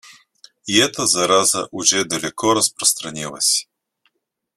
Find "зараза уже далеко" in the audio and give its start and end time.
1.05-2.55